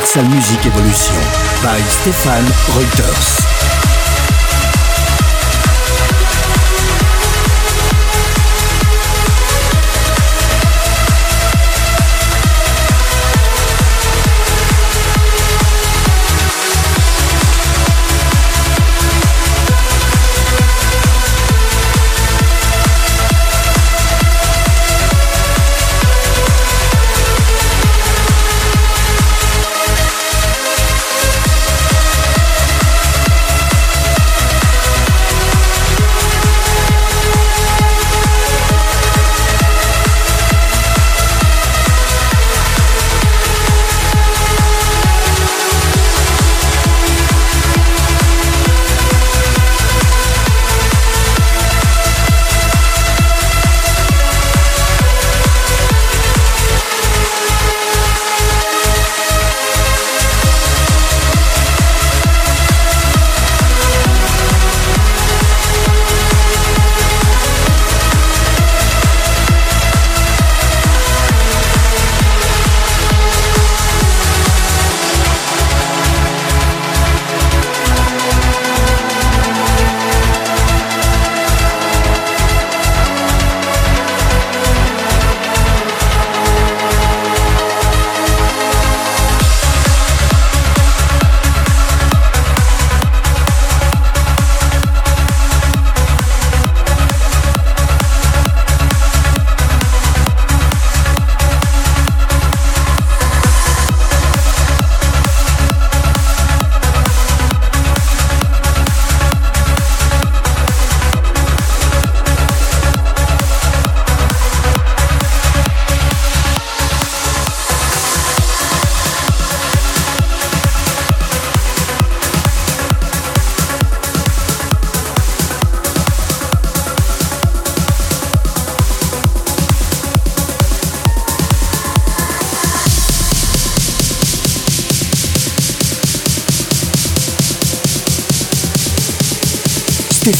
[0.00, 1.14] Universal Music Evolution
[1.62, 3.59] by Stéphane Reuters.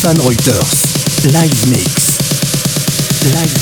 [0.00, 0.70] Stéphane Reuters.
[1.31, 2.19] Live Mix.
[3.35, 3.59] Live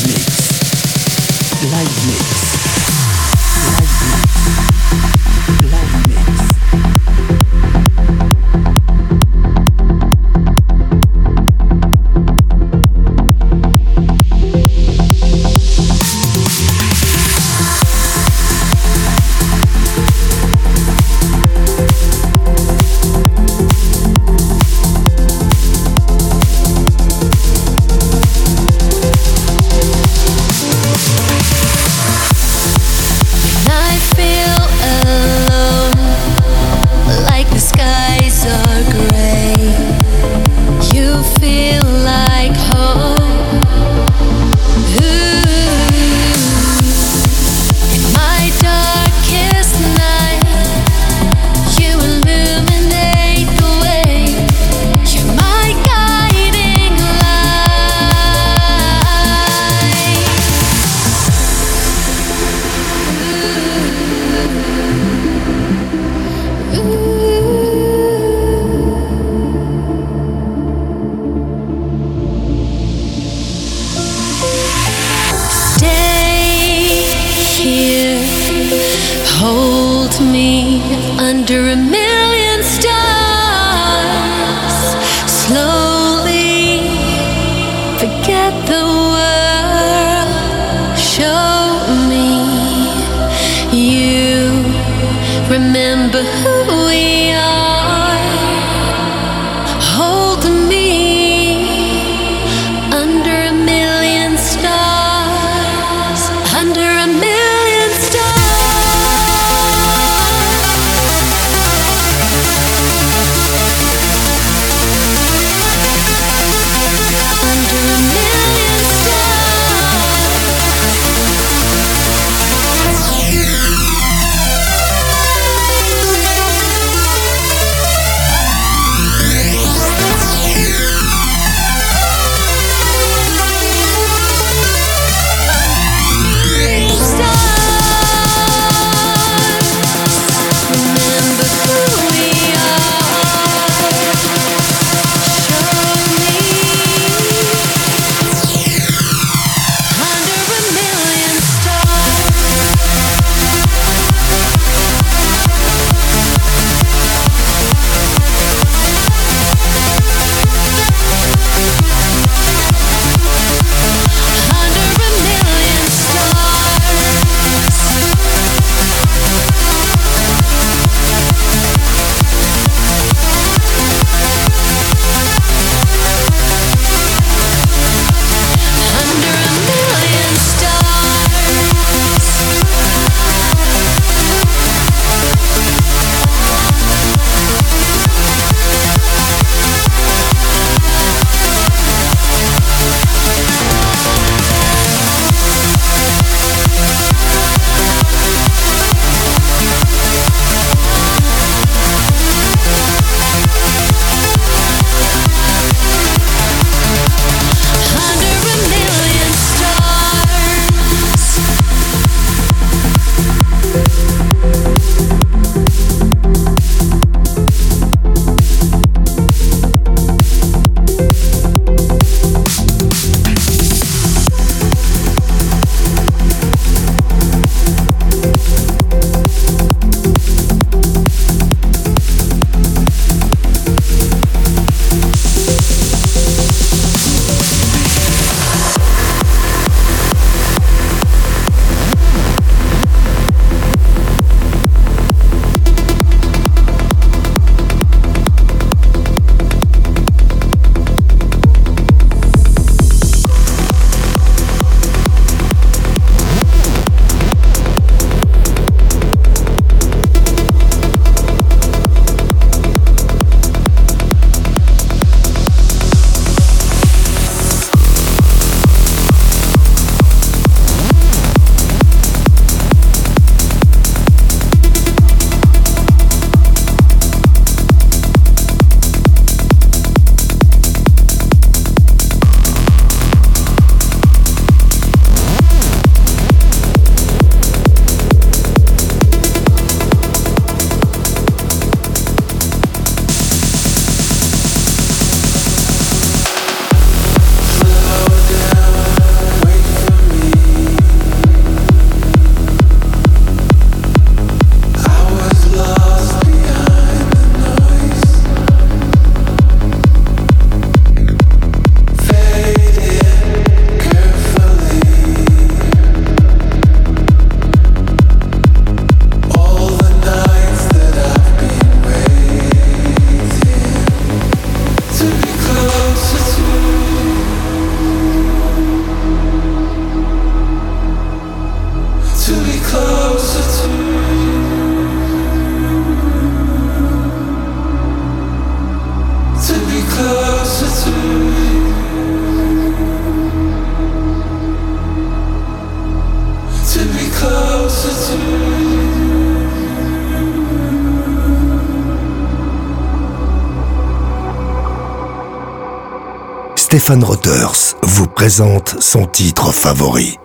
[356.88, 360.16] Stéphane Roters vous présente son titre favori.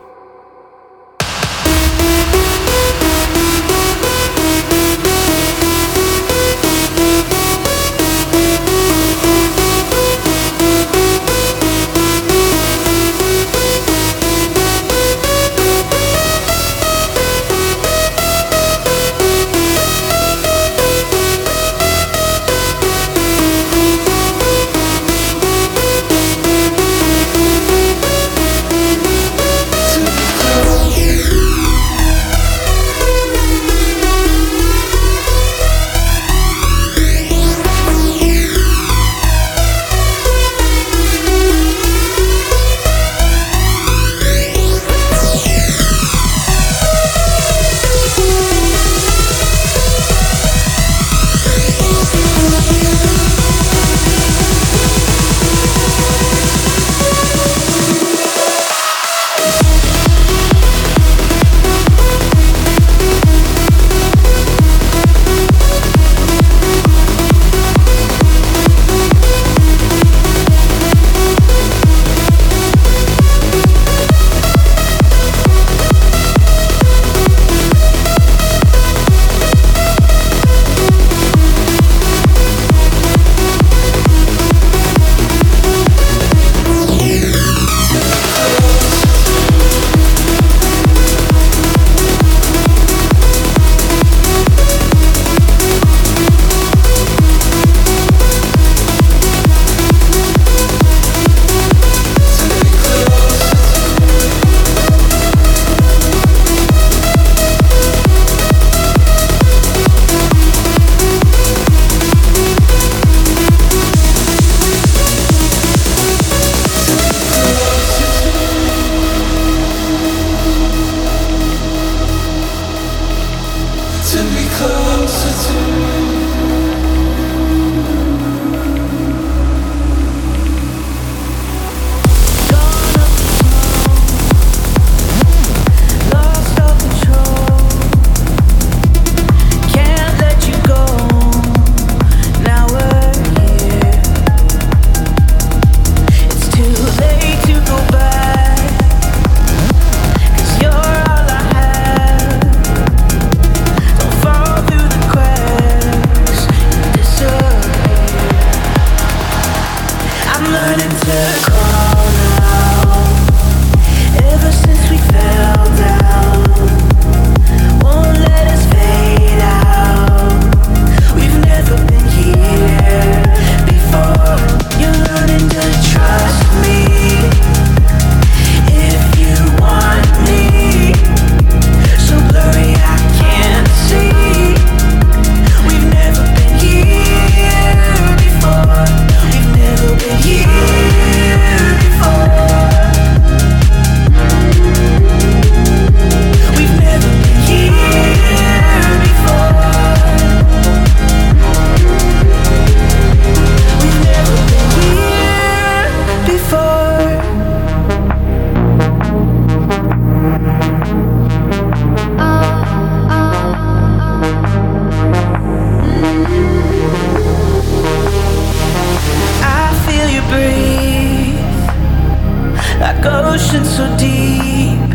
[223.53, 224.89] ocean so deep.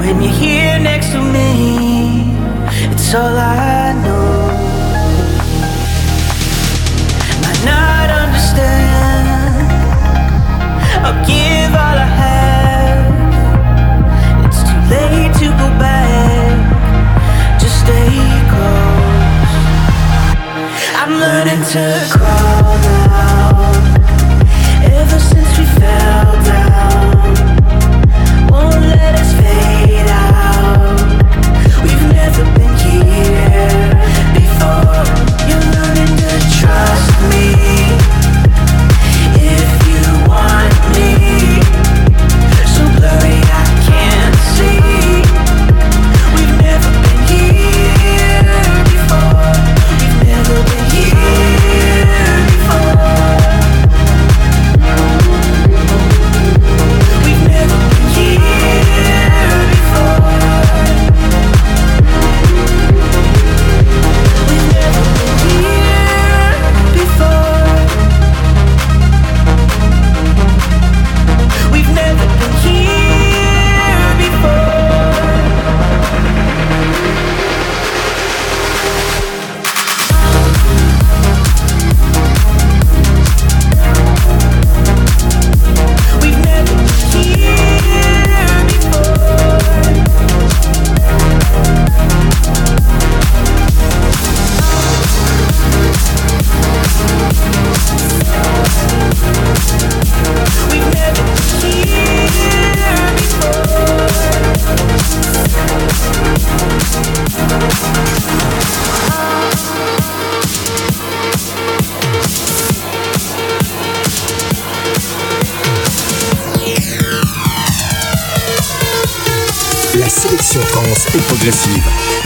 [0.00, 2.34] When you're here next to me,
[2.92, 4.48] it's all I know.
[7.42, 9.68] Might not understand.
[11.04, 13.08] I'll give all I have.
[14.46, 16.56] It's too late to go back.
[17.60, 18.10] Just stay
[18.52, 19.52] close.
[21.00, 23.47] I'm learning to crawl now.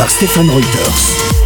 [0.02, 1.41] Par Stéphane Reuters.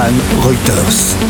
[0.00, 1.29] Stéphane Reuters.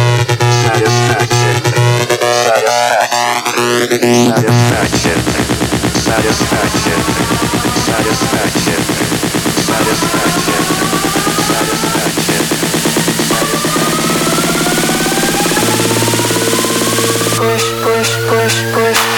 [4.81, 5.21] satisfaction,
[5.93, 6.99] satisfaction,
[7.85, 8.81] satisfaction,
[9.61, 10.61] satisfaction,
[11.37, 12.43] satisfaction, satisfaction.
[17.37, 19.10] Push, push, push, push.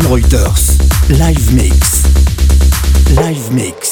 [0.00, 0.78] Reuters.
[1.18, 2.04] Live Mix.
[3.14, 3.91] Live Mix.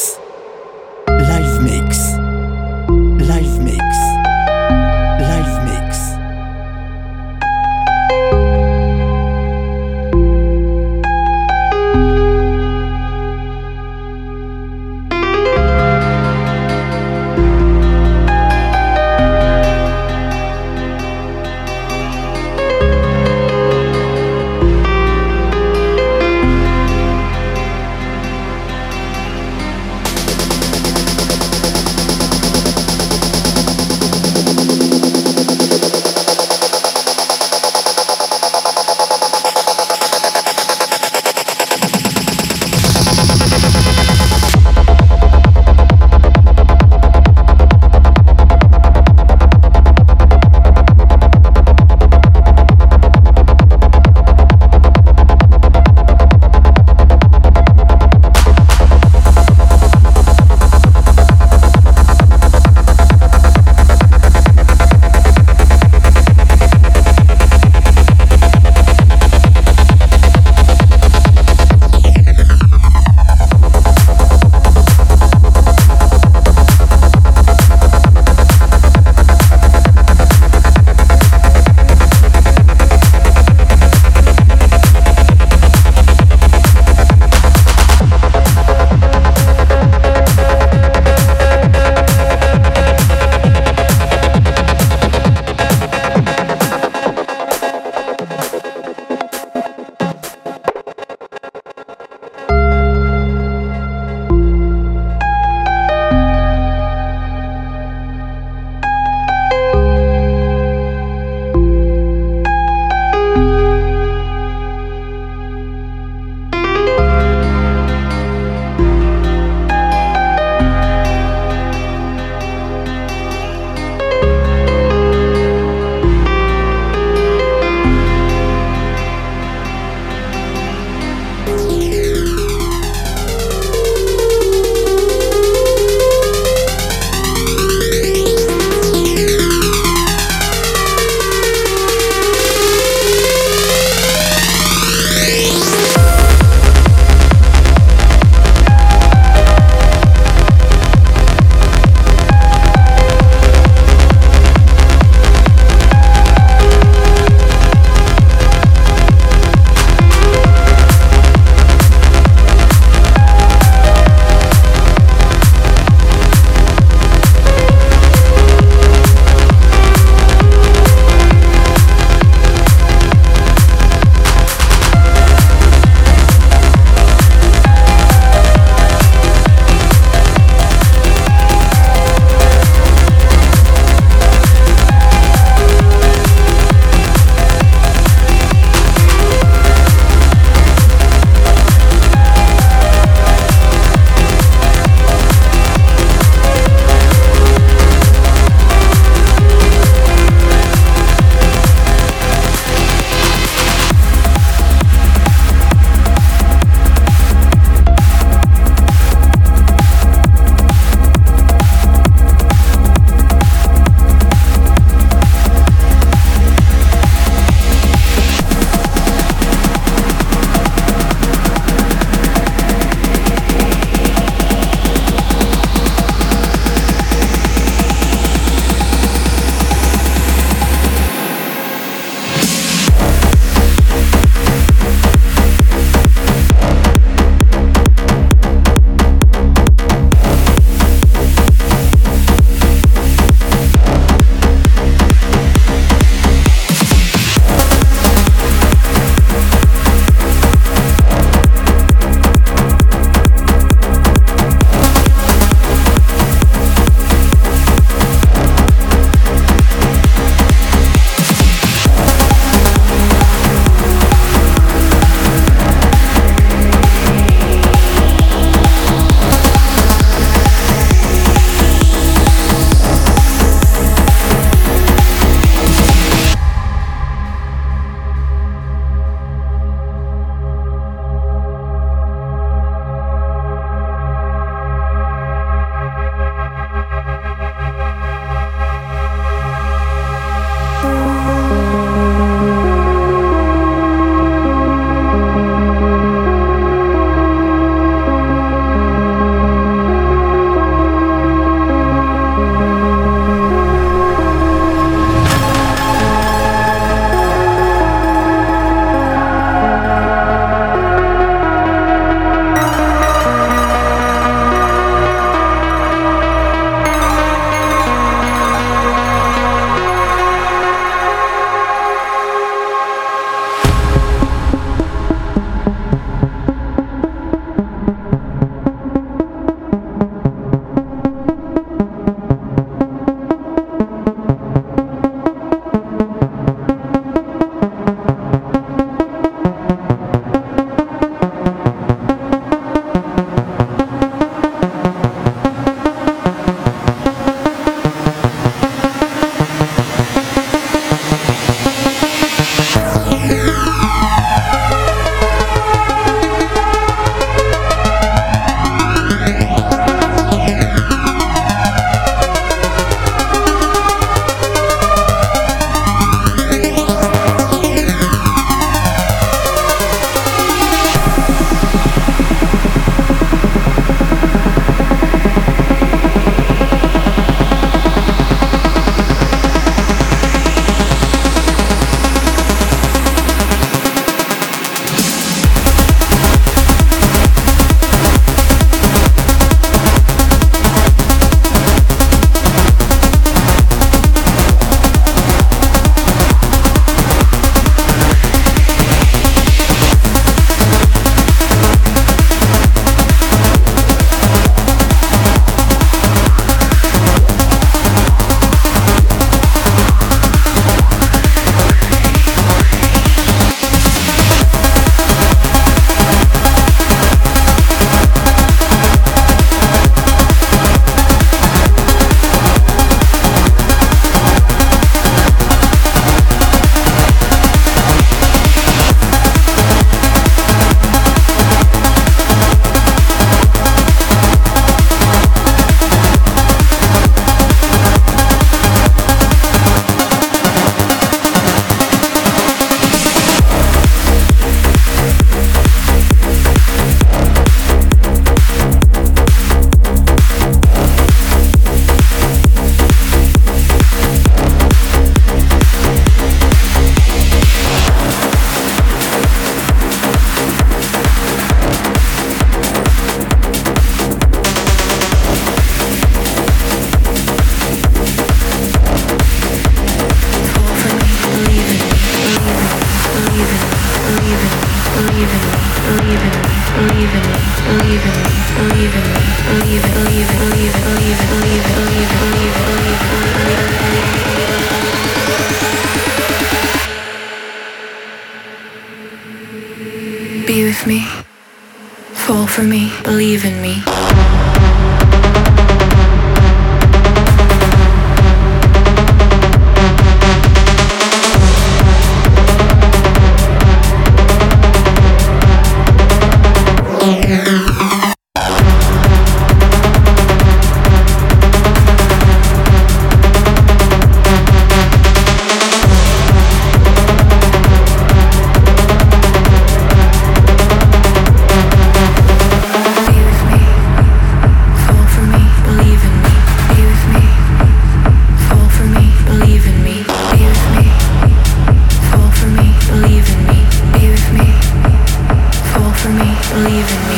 [536.61, 537.10] Universal